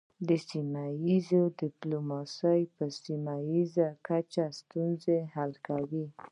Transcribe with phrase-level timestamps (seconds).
[0.49, 1.29] سیمه ایز
[1.61, 6.05] ډیپلوماسي په سیمه ایزه کچه ستونزې حل کوي